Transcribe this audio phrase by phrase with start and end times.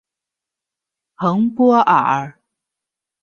[1.13, 2.39] 蓬波尔。